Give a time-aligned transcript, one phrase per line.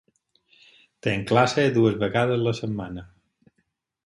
[1.07, 3.05] Tinc classe dues vegades la setmana.